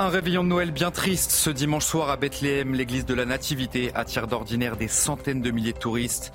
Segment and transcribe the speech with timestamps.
[0.00, 2.72] Un réveillon de Noël bien triste ce dimanche soir à Bethléem.
[2.72, 6.32] L'église de la Nativité attire d'ordinaire des centaines de milliers de touristes.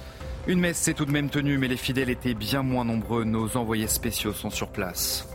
[0.47, 3.23] Une messe s'est tout de même tenue, mais les fidèles étaient bien moins nombreux.
[3.23, 5.29] Nos envoyés spéciaux sont sur place.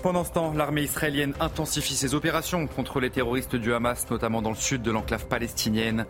[0.00, 4.50] Pendant ce temps, l'armée israélienne intensifie ses opérations contre les terroristes du Hamas, notamment dans
[4.50, 6.06] le sud de l'enclave palestinienne.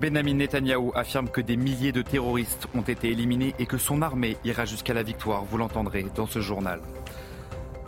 [0.00, 4.36] Benjamin Netanyahou affirme que des milliers de terroristes ont été éliminés et que son armée
[4.44, 5.44] ira jusqu'à la victoire.
[5.44, 6.80] Vous l'entendrez dans ce journal.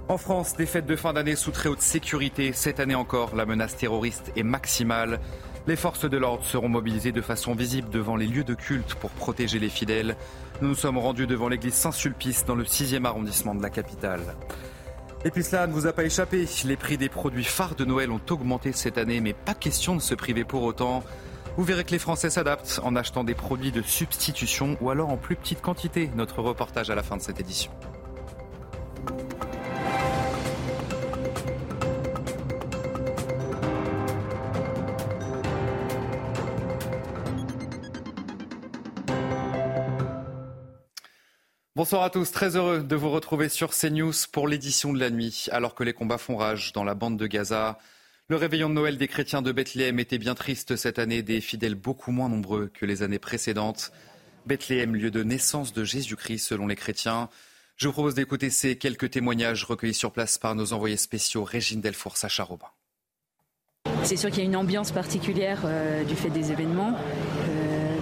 [0.08, 2.52] En France, des fêtes de fin d'année sous très haute sécurité.
[2.52, 5.18] Cette année encore, la menace terroriste est maximale.
[5.66, 9.10] Les forces de l'ordre seront mobilisées de façon visible devant les lieux de culte pour
[9.10, 10.16] protéger les fidèles.
[10.62, 14.20] Nous nous sommes rendus devant l'église Saint-Sulpice dans le 6e arrondissement de la capitale.
[15.24, 16.46] Et puis cela ne vous a pas échappé.
[16.64, 20.00] Les prix des produits phares de Noël ont augmenté cette année, mais pas question de
[20.00, 21.02] se priver pour autant.
[21.56, 25.16] Vous verrez que les Français s'adaptent en achetant des produits de substitution ou alors en
[25.16, 26.10] plus petite quantité.
[26.14, 27.72] Notre reportage à la fin de cette édition.
[41.76, 45.44] Bonsoir à tous, très heureux de vous retrouver sur CNews pour l'édition de la nuit.
[45.52, 47.78] Alors que les combats font rage dans la bande de Gaza,
[48.28, 51.74] le réveillon de Noël des chrétiens de Bethléem était bien triste cette année, des fidèles
[51.74, 53.92] beaucoup moins nombreux que les années précédentes.
[54.46, 57.28] Bethléem, lieu de naissance de Jésus-Christ selon les chrétiens.
[57.76, 61.82] Je vous propose d'écouter ces quelques témoignages recueillis sur place par nos envoyés spéciaux Régine
[61.82, 62.68] Delfour, Sacha Robin.
[64.02, 66.96] C'est sûr qu'il y a une ambiance particulière euh, du fait des événements,
[67.50, 67.96] euh,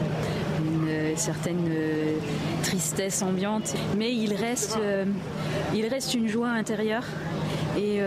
[0.61, 2.14] une certaine euh,
[2.65, 5.05] tristesse ambiante, mais il reste, euh,
[5.75, 7.05] il reste une joie intérieure.
[7.77, 7.98] Et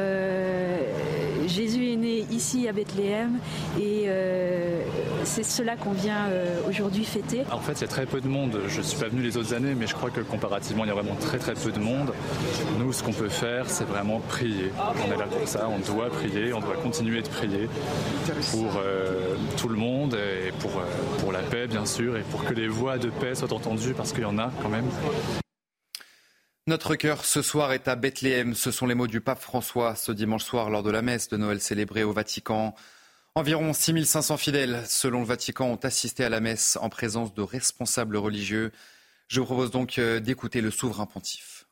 [2.37, 3.39] ici à Bethléem
[3.79, 4.83] et euh,
[5.23, 7.41] c'est cela qu'on vient euh, aujourd'hui fêter.
[7.51, 8.59] En fait, il y a très peu de monde.
[8.67, 10.91] Je ne suis pas venu les autres années, mais je crois que comparativement, il y
[10.91, 12.13] a vraiment très très peu de monde.
[12.79, 14.71] Nous, ce qu'on peut faire, c'est vraiment prier.
[14.77, 17.67] On est là pour ça, on doit prier, on doit continuer de prier
[18.51, 20.71] pour euh, tout le monde et pour,
[21.19, 24.13] pour la paix, bien sûr, et pour que les voix de paix soient entendues, parce
[24.13, 24.85] qu'il y en a quand même.
[26.67, 28.53] Notre cœur ce soir est à Bethléem.
[28.53, 31.37] Ce sont les mots du pape François ce dimanche soir lors de la messe de
[31.37, 32.75] Noël célébrée au Vatican.
[33.35, 38.17] Environ 6500 fidèles, selon le Vatican, ont assisté à la messe en présence de responsables
[38.17, 38.73] religieux.
[39.29, 41.67] Je vous propose donc euh, d'écouter le souverain pontife.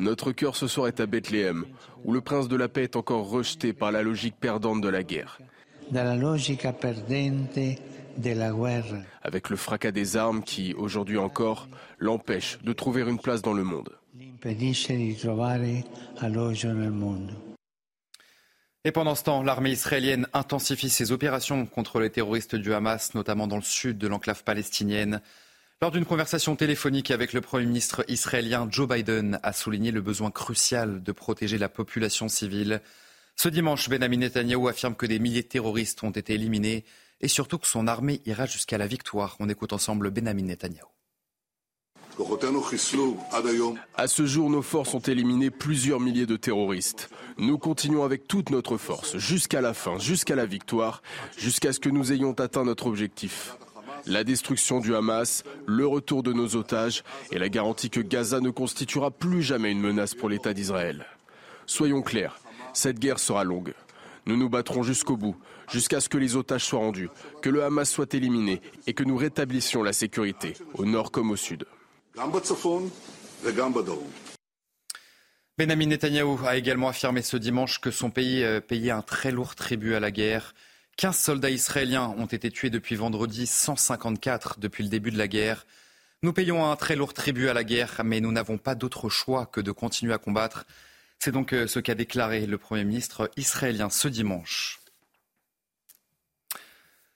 [0.00, 1.66] Notre cœur ce soir est à Bethléem,
[2.02, 5.04] où le prince de la paix est encore rejeté par la logique perdante de la
[5.04, 5.38] guerre.
[9.22, 13.64] Avec le fracas des armes qui, aujourd'hui encore, l'empêche de trouver une place dans le
[13.64, 13.96] monde.
[18.84, 23.46] Et pendant ce temps, l'armée israélienne intensifie ses opérations contre les terroristes du Hamas, notamment
[23.46, 25.20] dans le sud de l'enclave palestinienne.
[25.82, 30.30] Lors d'une conversation téléphonique avec le Premier ministre israélien, Joe Biden a souligné le besoin
[30.30, 32.80] crucial de protéger la population civile.
[33.36, 36.84] Ce dimanche, Benjamin Netanyahou affirme que des milliers de terroristes ont été éliminés
[37.20, 39.36] et surtout que son armée ira jusqu'à la victoire.
[39.40, 40.88] On écoute ensemble Benjamin Netanyahou.
[43.96, 47.08] À ce jour, nos forces ont éliminé plusieurs milliers de terroristes.
[47.38, 51.02] Nous continuons avec toute notre force, jusqu'à la fin, jusqu'à la victoire,
[51.38, 53.56] jusqu'à ce que nous ayons atteint notre objectif.
[54.06, 58.50] La destruction du Hamas, le retour de nos otages et la garantie que Gaza ne
[58.50, 61.06] constituera plus jamais une menace pour l'État d'Israël.
[61.66, 62.38] Soyons clairs,
[62.72, 63.74] cette guerre sera longue.
[64.26, 65.36] Nous nous battrons jusqu'au bout,
[65.70, 67.08] jusqu'à ce que les otages soient rendus,
[67.42, 71.36] que le Hamas soit éliminé et que nous rétablissions la sécurité, au nord comme au
[71.36, 71.64] sud.
[75.58, 79.54] Benjamin Netanyahou a également affirmé ce dimanche que son pays euh, payait un très lourd
[79.54, 80.54] tribut à la guerre.
[80.96, 85.66] 15 soldats israéliens ont été tués depuis vendredi, 154 depuis le début de la guerre.
[86.22, 89.46] Nous payons un très lourd tribut à la guerre, mais nous n'avons pas d'autre choix
[89.46, 90.66] que de continuer à combattre.
[91.22, 94.80] C'est donc euh, ce qu'a déclaré le Premier ministre israélien ce dimanche.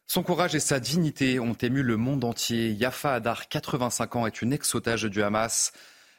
[0.07, 2.71] Son courage et sa dignité ont ému le monde entier.
[2.73, 5.73] Yafa Hadar, 85 ans, est une ex-otage du Hamas.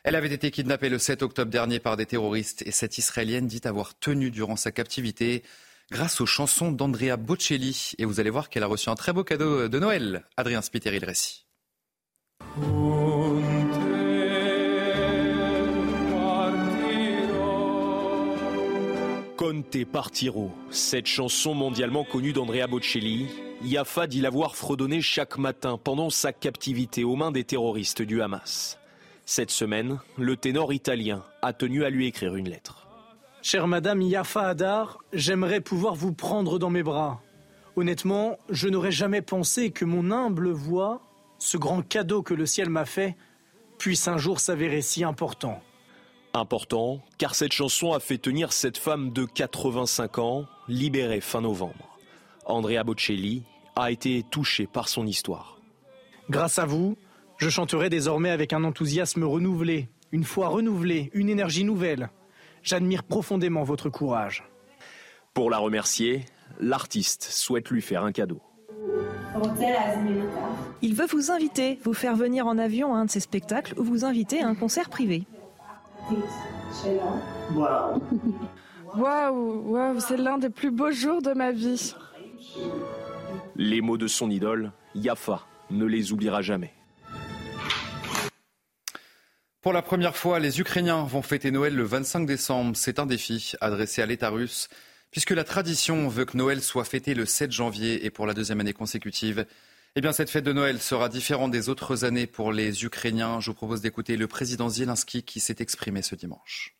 [0.03, 3.62] Elle avait été kidnappée le 7 octobre dernier par des terroristes et cette Israélienne dit
[3.66, 5.43] avoir tenu durant sa captivité
[5.91, 7.93] grâce aux chansons d'Andrea Bocelli.
[7.99, 10.26] Et vous allez voir qu'elle a reçu un très beau cadeau de Noël.
[10.38, 11.46] Adrien Spiteri, le récit.
[19.45, 23.27] Conte Partiro, cette chanson mondialement connue d'Andrea Bocelli,
[23.63, 28.79] Yafa dit l'avoir fredonnée chaque matin pendant sa captivité aux mains des terroristes du Hamas.
[29.27, 32.87] Cette semaine, le ténor italien a tenu à lui écrire une lettre.
[33.43, 37.21] Chère Madame Yafa Hadar, j'aimerais pouvoir vous prendre dans mes bras.
[37.75, 41.03] Honnêtement, je n'aurais jamais pensé que mon humble voix,
[41.37, 43.15] ce grand cadeau que le ciel m'a fait,
[43.77, 45.61] puisse un jour s'avérer si important.
[46.35, 51.97] Important, car cette chanson a fait tenir cette femme de 85 ans, libérée fin novembre.
[52.46, 53.43] Andrea Bocelli
[53.78, 55.61] a été touchée par son histoire.
[56.29, 56.97] Grâce à vous,
[57.37, 62.09] je chanterai désormais avec un enthousiasme renouvelé, une foi renouvelée, une énergie nouvelle.
[62.64, 64.43] J'admire profondément votre courage.
[65.34, 66.26] Pour la remercier,
[66.59, 68.41] l'artiste souhaite lui faire un cadeau.
[70.81, 73.85] Il veut vous inviter, vous faire venir en avion à un de ses spectacles ou
[73.85, 75.26] vous inviter à un concert privé.
[78.96, 81.96] Waouh, waouh, c'est l'un des plus beaux jours de ma vie.
[83.55, 85.41] Les mots de son idole, Yafa,
[85.72, 86.73] ne les oubliera jamais.
[89.61, 92.75] Pour la première fois, les Ukrainiens vont fêter Noël le 25 décembre.
[92.75, 94.67] C'est un défi adressé à l'État russe,
[95.09, 98.59] puisque la tradition veut que Noël soit fêté le 7 janvier et pour la deuxième
[98.59, 99.47] année consécutive.
[99.97, 103.39] Eh bien, cette fête de Noël sera différente des autres années pour les Ukrainiens.
[103.39, 106.75] Je vous propose d'écouter le président Zelensky qui s'est exprimé ce dimanche.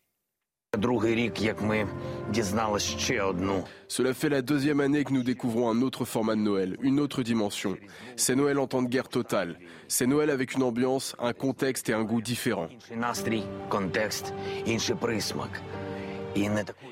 [3.88, 7.22] Cela fait la deuxième année que nous découvrons un autre format de Noël, une autre
[7.22, 7.78] dimension.
[8.16, 9.58] C'est Noël en temps de guerre totale.
[9.88, 12.68] C'est Noël avec une ambiance, un contexte et un goût différents.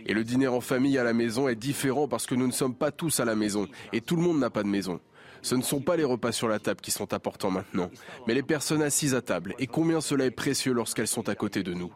[0.06, 2.74] Et le dîner en famille à la maison est différent parce que nous ne sommes
[2.74, 5.00] pas tous à la maison et tout le monde n'a pas de maison.
[5.44, 7.90] Ce ne sont pas les repas sur la table qui sont importants maintenant,
[8.26, 11.62] mais les personnes assises à table et combien cela est précieux lorsqu'elles sont à côté
[11.62, 11.92] de nous.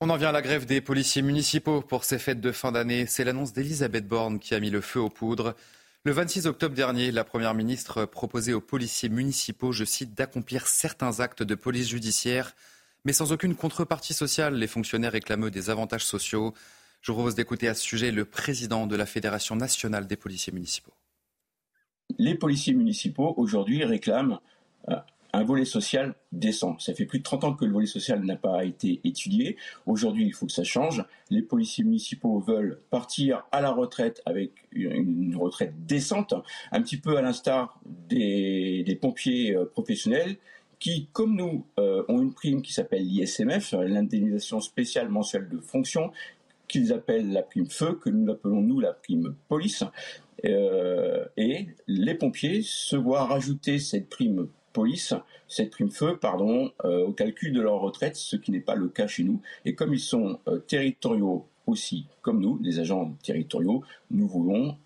[0.00, 3.04] On en vient à la grève des policiers municipaux pour ces fêtes de fin d'année.
[3.04, 5.54] C'est l'annonce d'Elisabeth Borne qui a mis le feu aux poudres.
[6.04, 11.20] Le 26 octobre dernier, la Première ministre proposait aux policiers municipaux, je cite, d'accomplir certains
[11.20, 12.54] actes de police judiciaire,
[13.04, 14.54] mais sans aucune contrepartie sociale.
[14.54, 16.54] Les fonctionnaires réclament des avantages sociaux.
[17.04, 20.54] Je vous propose d'écouter à ce sujet le président de la Fédération nationale des policiers
[20.54, 20.94] municipaux.
[22.16, 24.40] Les policiers municipaux, aujourd'hui, réclament
[24.88, 24.96] euh,
[25.34, 26.78] un volet social décent.
[26.78, 29.58] Ça fait plus de 30 ans que le volet social n'a pas été étudié.
[29.84, 31.04] Aujourd'hui, il faut que ça change.
[31.28, 36.32] Les policiers municipaux veulent partir à la retraite avec une retraite décente,
[36.72, 40.38] un petit peu à l'instar des, pompiers euh, professionnels
[40.78, 46.12] qui, comme nous, euh, ont une prime qui s'appelle l'ISMF, l'indemnisation spéciale mensuelle de fonction,
[46.68, 49.84] qu'ils appellent la prime feu, que nous appelons nous la prime police.
[50.44, 55.14] Euh, et les pompiers se voient rajouter cette prime police,
[55.48, 58.88] cette prime feu, pardon, euh, au calcul de leur retraite, ce qui n'est pas le
[58.88, 59.40] cas chez nous.
[59.64, 64.76] Et comme ils sont euh, territoriaux aussi, comme nous, les agents territoriaux, nous voulons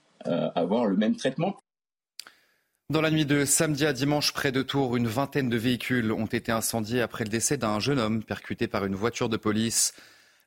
[0.54, 1.56] avoir le même traitement.
[2.90, 6.26] Dans la nuit de samedi à dimanche, près de Tours, une vingtaine de véhicules ont
[6.26, 9.94] été incendiés après le décès d'un jeune homme percuté par une voiture de police.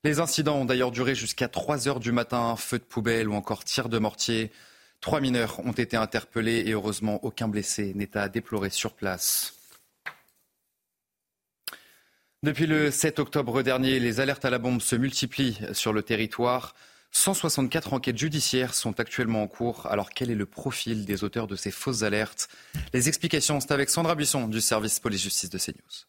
[0.03, 3.63] Les incidents ont d'ailleurs duré jusqu'à 3 heures du matin, feu de poubelle ou encore
[3.63, 4.51] tir de mortier.
[4.99, 9.53] Trois mineurs ont été interpellés et heureusement aucun blessé n'est à déplorer sur place.
[12.41, 16.73] Depuis le 7 octobre dernier, les alertes à la bombe se multiplient sur le territoire.
[17.11, 19.85] 164 enquêtes judiciaires sont actuellement en cours.
[19.85, 22.49] Alors quel est le profil des auteurs de ces fausses alertes?
[22.93, 26.07] Les explications, c'est avec Sandra Buisson du service police-justice de CNews.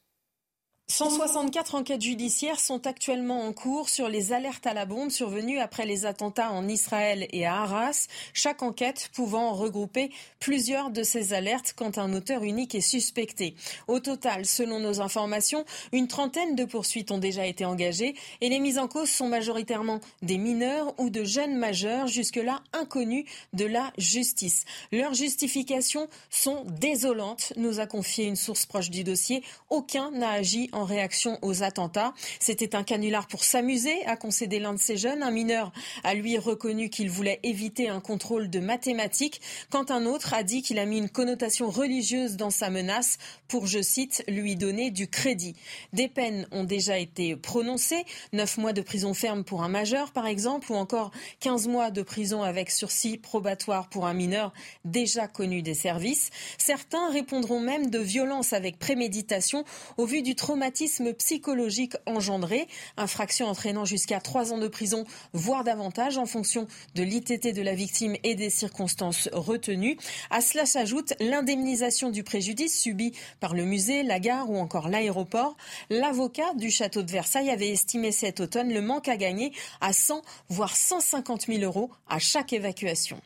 [0.93, 5.87] 164 enquêtes judiciaires sont actuellement en cours sur les alertes à la bombe survenues après
[5.87, 11.73] les attentats en Israël et à Arras, chaque enquête pouvant regrouper plusieurs de ces alertes
[11.75, 13.55] quand un auteur unique est suspecté.
[13.89, 18.61] Au total, selon nos informations, une trentaine de poursuites ont déjà été engagées et les
[18.61, 23.95] mises en cause sont majoritairement des mineurs ou de jeunes majeurs jusque-là inconnus de la
[23.97, 24.67] justice.
[24.93, 29.43] Leurs justifications sont désolantes, nous a confié une source proche du dossier.
[29.71, 32.15] Aucun n'a agi en réaction aux attentats.
[32.41, 35.23] C'était un canular pour s'amuser, a concédé l'un de ces jeunes.
[35.23, 35.73] Un mineur
[36.05, 40.63] a lui reconnu qu'il voulait éviter un contrôle de mathématiques, quand un autre a dit
[40.63, 45.09] qu'il a mis une connotation religieuse dans sa menace pour, je cite, lui donner du
[45.09, 45.55] crédit.
[45.93, 50.27] Des peines ont déjà été prononcées, neuf mois de prison ferme pour un majeur par
[50.27, 51.11] exemple, ou encore
[51.41, 54.53] 15 mois de prison avec sursis probatoire pour un mineur
[54.85, 56.31] déjà connu des services.
[56.59, 59.65] Certains répondront même de violence avec préméditation
[59.97, 60.62] au vu du traumatisme
[61.13, 67.55] psychologique engendré, infraction entraînant jusqu'à trois ans de prison, voire davantage en fonction de l'ITT
[67.55, 69.99] de la victime et des circonstances retenues.
[70.31, 75.57] À cela s'ajoute l'indemnisation du préjudice subi par le musée, la gare ou encore l'aéroport.
[75.91, 80.23] L'avocat du château de Versailles avait estimé cet automne le manque à gagner à 100
[80.49, 83.21] voire 150 000 euros à chaque évacuation.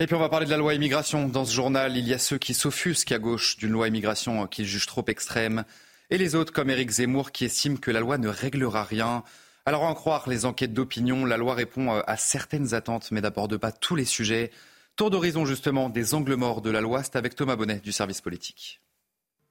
[0.00, 1.28] Et puis on va parler de la loi immigration.
[1.28, 4.66] Dans ce journal, il y a ceux qui s'offusquent à gauche d'une loi immigration qu'ils
[4.66, 5.64] jugent trop extrême
[6.10, 9.24] et les autres comme Éric Zemmour qui estiment que la loi ne réglera rien.
[9.66, 13.56] Alors en croire les enquêtes d'opinion, la loi répond euh, à certaines attentes mais n'aborde
[13.56, 14.50] pas tous les sujets.
[14.96, 18.20] Tour d'horizon justement des angles morts de la loi, c'est avec Thomas Bonnet du service
[18.20, 18.80] politique.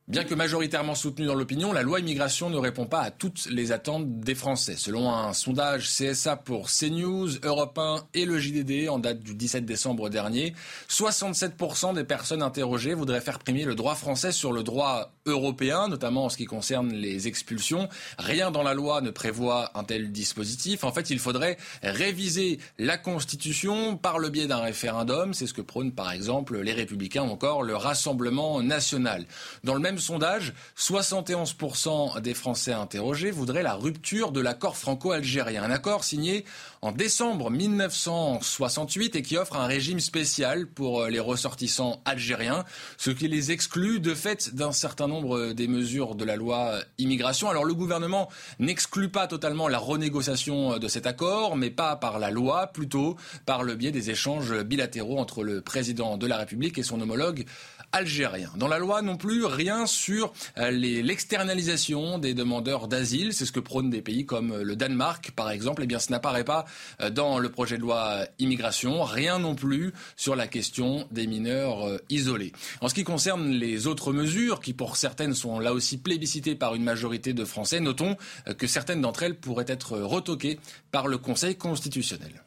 [0.08, 3.74] Bien que majoritairement soutenue dans l'opinion, la loi immigration ne répond pas à toutes les
[3.74, 4.78] attentes des Français.
[4.78, 9.66] Selon un sondage CSA pour CNews, Europe 1 et le JDD en date du 17
[9.66, 10.56] décembre dernier,
[10.90, 16.26] 67% des personnes interrogées voudraient faire primer le droit français sur le droit européen, notamment
[16.26, 17.90] en ce qui concerne les expulsions.
[18.18, 20.84] Rien dans la loi ne prévoit un tel dispositif.
[20.84, 25.34] En fait, il faudrait réviser la Constitution par le biais d'un référendum.
[25.34, 29.26] C'est ce que prônent par exemple les Républicains ou encore le Rassemblement national.
[29.64, 35.64] Dans le même sondage, 71% des Français interrogés voudraient la rupture de l'accord franco-algérien.
[35.64, 36.46] Un accord signé
[36.82, 42.66] en décembre 1968 et qui offre un régime spécial pour euh, les ressortissants algériens,
[42.98, 45.17] ce qui les exclut de fait d'un certain nombre
[45.54, 47.50] des mesures de la loi immigration.
[47.50, 52.32] Alors le gouvernement n'exclut pas totalement la renégociation de cet accord, mais pas par la
[52.32, 56.84] loi, plutôt par le biais des échanges bilatéraux entre le président de la République et
[56.84, 57.46] son homologue
[57.92, 58.52] algérien.
[58.58, 63.34] Dans la loi non plus, rien sur euh, l'externalisation des demandeurs d'asile.
[63.34, 65.84] C'est ce que prônent des pays comme le Danemark, par exemple.
[65.84, 66.66] Eh bien, ce n'apparaît pas
[67.02, 69.04] euh, dans le projet de loi immigration.
[69.04, 72.52] Rien non plus sur la question des mineurs euh, isolés.
[72.82, 76.76] En ce qui concerne les autres mesures, qui pour certaines sont là aussi plébiscitées par
[76.76, 78.18] une majorité de Français, notons
[78.58, 80.60] que certaines d'entre elles pourraient être retoquées
[80.92, 82.44] par le Conseil constitutionnel.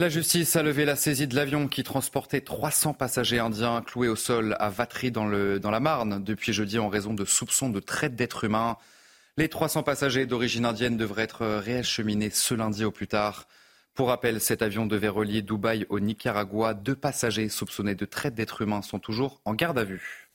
[0.00, 4.16] La justice a levé la saisie de l'avion qui transportait 300 passagers indiens cloués au
[4.16, 8.42] sol à Vatry dans, la Marne depuis jeudi en raison de soupçons de traite d'êtres
[8.42, 8.76] humains.
[9.36, 13.46] Les 300 passagers d'origine indienne devraient être réacheminés ce lundi au plus tard.
[13.94, 16.74] Pour rappel, cet avion devait relier Dubaï au Nicaragua.
[16.74, 20.31] Deux passagers soupçonnés de traite d'êtres humains sont toujours en garde à vue.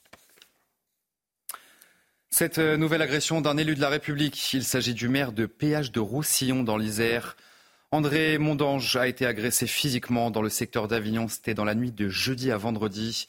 [2.29, 5.99] Cette nouvelle agression d'un élu de la République, il s'agit du maire de Péage de
[5.99, 7.35] Roussillon dans l'Isère.
[7.91, 11.29] André Mondange a été agressé physiquement dans le secteur d'Avignon.
[11.29, 13.27] C'était dans la nuit de jeudi à vendredi.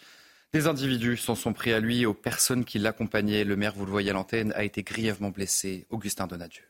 [0.52, 3.44] Des individus s'en sont pris à lui aux personnes qui l'accompagnaient.
[3.44, 5.86] Le maire, vous le voyez à l'antenne, a été grièvement blessé.
[5.90, 6.64] Augustin Donadieu.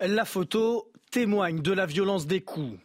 [0.00, 2.78] La photo témoigne de la violence des coups.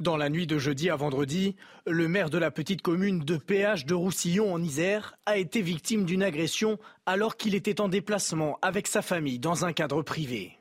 [0.00, 3.86] Dans la nuit de jeudi à vendredi, le maire de la petite commune de Péage
[3.86, 8.86] de Roussillon en Isère a été victime d'une agression alors qu'il était en déplacement avec
[8.86, 10.58] sa famille dans un cadre privé.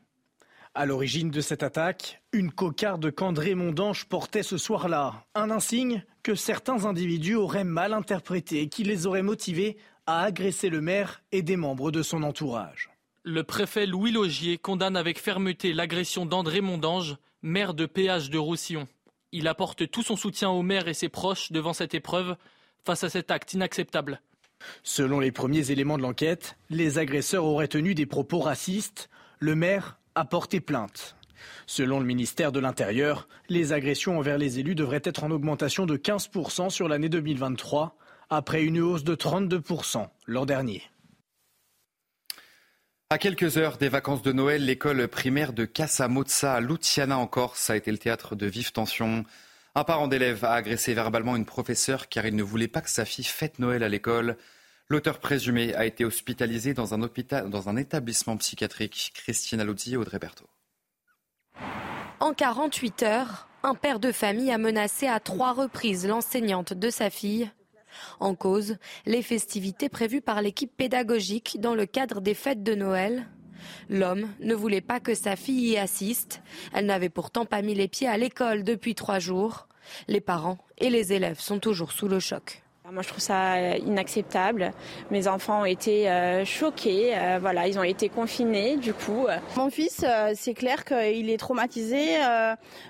[0.74, 5.26] À l'origine de cette attaque, une cocarde qu'André Mondange portait ce soir-là.
[5.36, 9.76] Un insigne que certains individus auraient mal interprété et qui les aurait motivés
[10.06, 12.90] à agresser le maire et des membres de son entourage.
[13.24, 18.88] Le préfet Louis Logier condamne avec fermeté l'agression d'André Mondange, maire de péage de Roussillon.
[19.32, 22.36] Il apporte tout son soutien au maire et ses proches devant cette épreuve
[22.84, 24.22] face à cet acte inacceptable.
[24.84, 29.10] Selon les premiers éléments de l'enquête, les agresseurs auraient tenu des propos racistes.
[29.40, 31.16] Le maire a porté plainte.
[31.66, 35.98] Selon le ministère de l'Intérieur, les agressions envers les élus devraient être en augmentation de
[35.98, 37.96] 15% sur l'année 2023,
[38.30, 40.84] après une hausse de 32% l'an dernier.
[43.12, 47.70] À quelques heures des vacances de Noël, l'école primaire de Casamozza à Luciana en Corse
[47.70, 49.26] a été le théâtre de vives tensions.
[49.76, 53.04] Un parent d'élève a agressé verbalement une professeure car il ne voulait pas que sa
[53.04, 54.38] fille fête Noël à l'école.
[54.88, 59.12] L'auteur présumé a été hospitalisé dans un, établissement psychiatrique.
[59.14, 60.48] Christine Alouti et Audrey Berthaud.
[62.22, 67.10] En 48 heures, un père de famille a menacé à trois reprises l'enseignante de sa
[67.10, 67.52] fille.
[68.20, 73.28] En cause, les festivités prévues par l'équipe pédagogique dans le cadre des fêtes de Noël.
[73.90, 76.42] L'homme ne voulait pas que sa fille y assiste.
[76.74, 79.68] Elle n'avait pourtant pas mis les pieds à l'école depuis trois jours.
[80.08, 82.61] Les parents et les élèves sont toujours sous le choc.
[82.92, 84.74] Moi, je trouve ça euh, inacceptable.
[85.12, 87.12] Mes enfants ont été euh, choqués.
[87.16, 89.28] Euh, voilà, ils ont été confinés, du coup.
[89.56, 90.06] Mon fils,
[90.36, 92.18] c'est clair qu'il est traumatisé.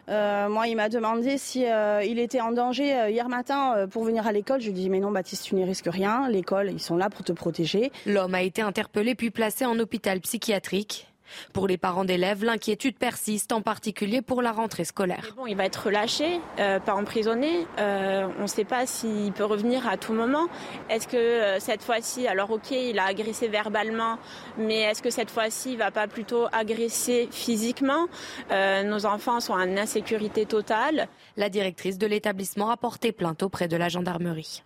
[0.08, 4.60] moi, il m'a demandé si il était en danger hier matin pour venir à l'école.
[4.60, 6.28] Je lui ai dit, mais non, Baptiste, tu n'y risques rien.
[6.30, 7.92] L'école, ils sont là pour te protéger.
[8.06, 11.11] L'homme a été interpellé puis placé en hôpital psychiatrique.
[11.54, 15.34] Pour les parents d'élèves, l'inquiétude persiste, en particulier pour la rentrée scolaire.
[15.36, 17.68] Bon, il va être relâché, euh, pas emprisonné.
[17.80, 20.48] Euh, on ne sait pas s'il peut revenir à tout moment.
[20.90, 24.18] Est-ce que euh, cette fois-ci, alors ok, il a agressé verbalement,
[24.58, 28.08] mais est-ce que cette fois-ci, il va pas plutôt agresser physiquement?
[28.52, 31.08] Nos enfants sont en insécurité totale.
[31.38, 34.64] La directrice de l'établissement a porté plainte auprès de la gendarmerie.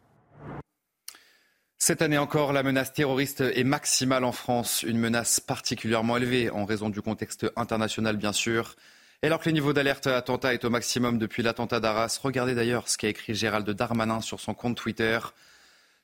[1.77, 6.65] Cette année encore, la menace terroriste est maximale en France, une menace particulièrement élevée en
[6.65, 8.75] raison du contexte international bien sûr.
[9.21, 12.87] Et alors que le niveau d'alerte attentat est au maximum depuis l'attentat d'Arras, regardez d'ailleurs
[12.87, 15.19] ce qu'a écrit Gérald Darmanin sur son compte Twitter.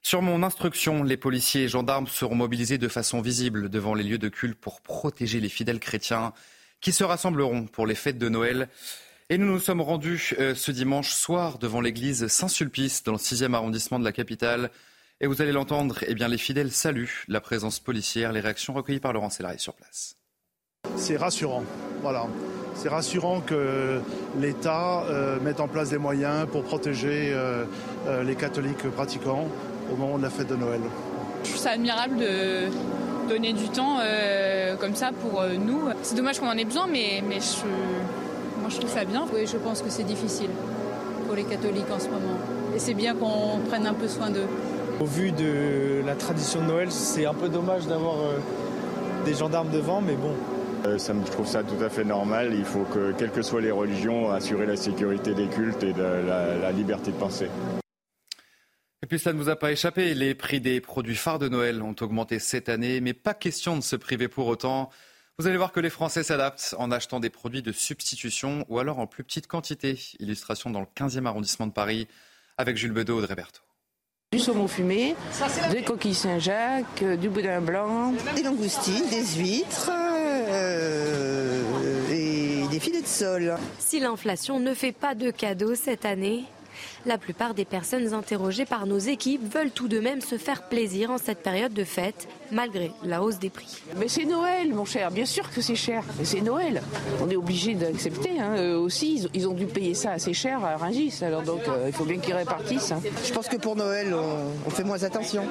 [0.02, 4.18] Sur mon instruction, les policiers et gendarmes seront mobilisés de façon visible devant les lieux
[4.18, 6.34] de culte pour protéger les fidèles chrétiens
[6.82, 8.68] qui se rassembleront pour les fêtes de Noël.
[9.30, 13.54] Et nous nous sommes rendus euh, ce dimanche soir devant l'église Saint-Sulpice dans le 6e
[13.54, 14.72] arrondissement de la capitale
[15.24, 18.32] Et vous allez l'entendre, eh bien, les fidèles saluent la présence policière.
[18.32, 20.16] Les réactions recueillies par Laurent Sélarié sur place.
[20.96, 21.64] C'est rassurant.
[22.02, 22.26] Voilà.
[22.74, 24.02] C'est rassurant que
[24.40, 27.66] l'État euh, mette en place des moyens pour protéger euh,
[28.08, 29.48] euh, les catholiques pratiquants
[29.94, 30.82] au moment de la fête de Noël.
[31.44, 32.70] Je trouve ça admirable de
[33.30, 34.00] donner du temps
[34.80, 35.82] comme ça pour nous.
[36.02, 37.66] C'est dommage qu'on en ait besoin, mais, mais je,
[38.60, 39.26] moi je trouve ça bien.
[39.34, 40.50] Oui, je pense que c'est difficile
[41.28, 42.38] pour les catholiques en ce moment.
[42.76, 44.48] Et c'est bien qu'on prenne un peu soin d'eux.
[45.02, 48.18] Au vu de la tradition de Noël, c'est un peu dommage d'avoir
[49.26, 50.36] des gendarmes devant, mais bon,
[50.86, 52.54] euh, je trouve ça tout à fait normal.
[52.54, 56.02] Il faut que, quelles que soient les religions, assurer la sécurité des cultes et de
[56.04, 57.48] la, liberté de penser.
[59.04, 61.82] Et puis ça ne vous a pas échappé, les prix des produits phares de Noël
[61.82, 64.92] ont augmenté cette année, mais pas question de se priver pour autant.
[65.40, 69.00] Vous allez voir que les Français s'adaptent en achetant des produits de substitution ou alors
[69.00, 70.00] en plus petite quantité.
[70.20, 72.08] Illustration dans le 15e arrondissement de Paris
[72.58, 73.71] avec Jules Bedeau Audrey Berthaud.
[74.34, 75.14] Du saumon fumé,
[75.72, 81.62] des coquilles Saint-Jacques, du boudin blanc, des langoustines, des huîtres, euh,
[82.10, 83.58] et des filets de sol.
[83.78, 86.46] Si l'inflation ne fait pas de cadeaux cette année,
[87.06, 91.12] la plupart des personnes interrogées par nos équipes veulent tout de même se faire plaisir
[91.12, 93.82] en cette période de fête, malgré la hausse des prix.
[93.98, 95.12] Mais c'est Noël, mon cher.
[95.12, 96.04] Bien sûr que c'est cher.
[96.20, 96.82] Mais c'est Noël.
[97.22, 98.40] On est obligé d'accepter.
[98.40, 98.76] Hein.
[98.76, 101.20] aussi, ils ont dû payer ça assez cher à Rungis.
[101.22, 102.92] Alors donc, euh, il faut bien qu'ils répartissent.
[102.92, 103.02] Hein.
[103.26, 104.14] Je pense que pour Noël,
[104.66, 105.44] on, fait moins attention.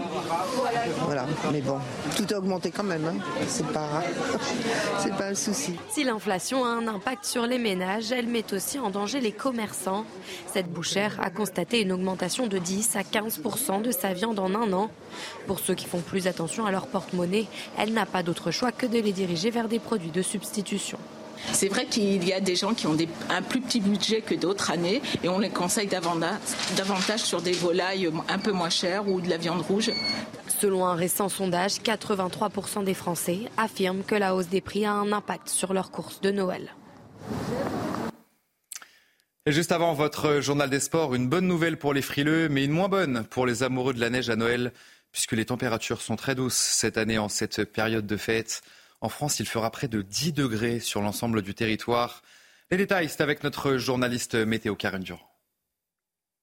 [1.06, 1.26] Voilà.
[1.52, 1.78] Mais bon,
[2.16, 3.04] tout a augmenté quand même.
[3.06, 3.16] Hein.
[3.48, 4.02] C'est pas,
[4.98, 5.74] c'est pas un souci.
[5.90, 10.04] Si l'inflation a un impact sur les ménages, elle met aussi en danger les commerçants.
[10.52, 14.74] Cette bouchère a constaté une augmentation de 10 à 15% de sa viande en un
[14.74, 14.90] an.
[15.46, 17.46] Pour ceux qui font plus attention à leur porte-monnaie,
[17.78, 20.98] elle n'a pas d'autre choix que de les diriger vers des produits de substitution.
[21.52, 22.96] C'est vrai qu'il y a des gens qui ont
[23.30, 28.10] un plus petit budget que d'autres années et on les conseille davantage sur des volailles
[28.28, 29.90] un peu moins chères ou de la viande rouge.
[30.60, 35.10] Selon un récent sondage, 83% des Français affirment que la hausse des prix a un
[35.10, 36.74] impact sur leurs courses de Noël.
[39.46, 42.72] Et juste avant votre journal des sports, une bonne nouvelle pour les frileux, mais une
[42.72, 44.70] moins bonne pour les amoureux de la neige à Noël,
[45.12, 48.60] puisque les températures sont très douces cette année en cette période de fête.
[49.00, 52.20] En France, il fera près de 10 degrés sur l'ensemble du territoire.
[52.70, 55.29] Les détails, c'est avec notre journaliste météo Karen Durand.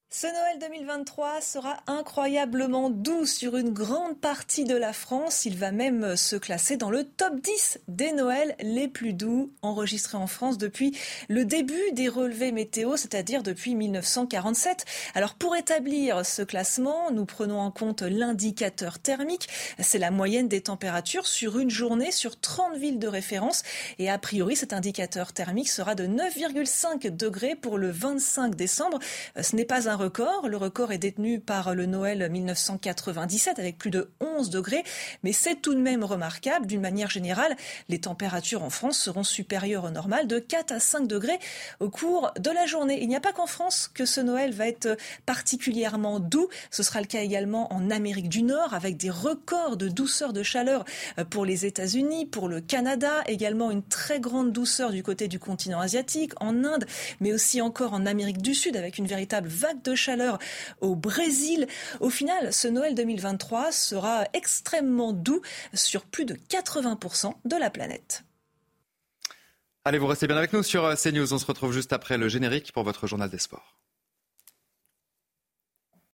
[0.10, 5.43] Ce Noël 2023 sera incroyablement doux sur une grande partie de la France.
[5.46, 10.17] Il va même se classer dans le top 10 des Noëls les plus doux enregistrés
[10.17, 14.86] en France depuis le début des relevés météo, c'est-à-dire depuis 1947.
[15.13, 19.50] Alors pour établir ce classement, nous prenons en compte l'indicateur thermique.
[19.78, 23.63] C'est la moyenne des températures sur une journée sur 30 villes de référence.
[24.00, 29.00] Et a priori, cet indicateur thermique sera de 9,5 degrés pour le 25 décembre.
[29.39, 30.47] Ce n'est pas un record.
[30.47, 34.83] Le record est détenu par le Noël 1997 avec plus de 11 degrés.
[35.23, 36.65] Mais c'est tout de même remarquable.
[36.67, 37.57] D'une manière générale,
[37.89, 41.39] les températures en France seront supérieures au normal de 4 à 5 degrés
[41.79, 42.99] au cours de la journée.
[43.01, 46.47] Il n'y a pas qu'en France que ce Noël va être particulièrement doux.
[46.71, 50.43] Ce sera le cas également en Amérique du Nord avec des records de douceur de
[50.43, 50.86] chaleur
[51.29, 55.79] pour les États-Unis, pour le Canada, également une très grande douceur du côté du continent
[55.79, 56.86] asiatique, en Inde,
[57.19, 60.39] mais aussi encore en Amérique du Sud avec une véritable vague chaleur
[60.82, 61.67] au Brésil.
[62.00, 65.41] Au final, ce Noël 2023 sera extrêmement doux
[65.73, 68.23] sur plus de 80% de la planète.
[69.86, 71.34] Allez, vous restez bien avec nous sur CNews.
[71.34, 73.78] On se retrouve juste après le générique pour votre journal des sports.